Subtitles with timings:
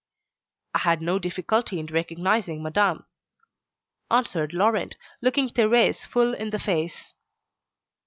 [0.73, 3.05] "I had no difficulty in recognising Madame,"
[4.09, 7.13] answered Laurent, looking Thérèse full in the face.